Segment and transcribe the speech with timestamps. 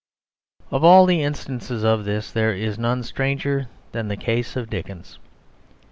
[0.71, 5.19] Of all the instances of this there is none stranger than the case of Dickens.